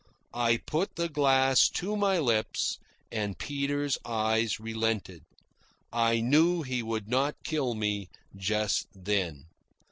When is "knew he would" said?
6.21-7.07